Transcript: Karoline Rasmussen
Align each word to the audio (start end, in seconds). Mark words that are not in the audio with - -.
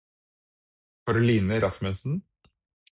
Karoline 1.05 1.61
Rasmussen 1.61 2.25